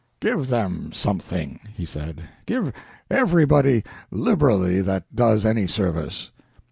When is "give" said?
0.19-0.47, 2.47-2.73